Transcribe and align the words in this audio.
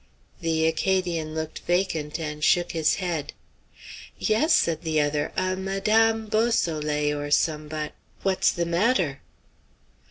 The 0.39 0.65
Acadian 0.65 1.35
looked 1.35 1.59
vacant 1.59 2.19
and 2.19 2.43
shook 2.43 2.71
his 2.71 2.95
head. 2.95 3.33
"Yes," 4.17 4.51
said 4.51 4.81
the 4.81 4.99
other, 4.99 5.31
"a 5.37 5.55
Madame 5.55 6.25
Beausoleil, 6.25 7.19
or 7.19 7.29
somebod 7.29 7.91
What's 8.23 8.51
the 8.51 8.65
matter?" 8.65 9.21